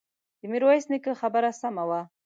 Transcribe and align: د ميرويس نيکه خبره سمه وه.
د 0.39 0.41
ميرويس 0.51 0.85
نيکه 0.91 1.11
خبره 1.21 1.49
سمه 1.61 1.83
وه. 1.89 2.01